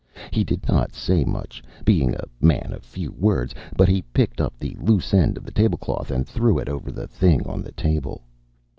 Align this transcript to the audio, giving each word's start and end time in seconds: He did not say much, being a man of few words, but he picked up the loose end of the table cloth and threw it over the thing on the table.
He 0.33 0.43
did 0.43 0.67
not 0.67 0.95
say 0.95 1.23
much, 1.23 1.61
being 1.85 2.15
a 2.15 2.23
man 2.43 2.73
of 2.73 2.81
few 2.83 3.11
words, 3.11 3.53
but 3.77 3.87
he 3.87 4.01
picked 4.01 4.41
up 4.41 4.57
the 4.57 4.75
loose 4.79 5.13
end 5.13 5.37
of 5.37 5.43
the 5.45 5.51
table 5.51 5.77
cloth 5.77 6.09
and 6.09 6.27
threw 6.27 6.57
it 6.57 6.67
over 6.69 6.91
the 6.91 7.05
thing 7.05 7.45
on 7.45 7.61
the 7.61 7.71
table. 7.73 8.23